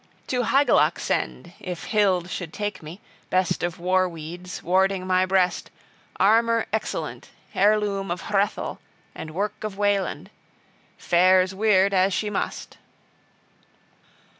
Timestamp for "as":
11.93-12.13